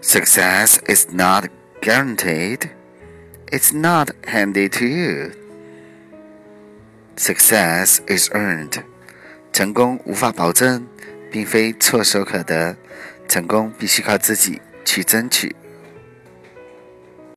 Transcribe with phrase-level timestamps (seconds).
[0.00, 1.48] Success is not
[1.80, 2.70] guaranteed.
[3.50, 5.32] It's not handed to you.
[7.16, 8.82] Success is earned.
[9.52, 10.86] 成功无法保证，
[11.30, 12.76] 并非唾手可得。
[13.28, 15.56] 成功必须靠自己去争取。